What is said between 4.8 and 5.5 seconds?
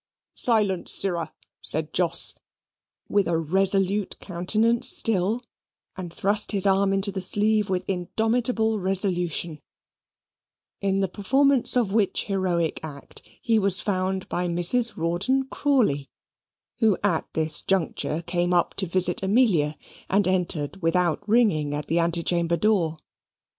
still,